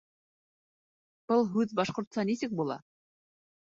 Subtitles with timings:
[1.33, 2.83] Был һүҙ башҡортса нисек була?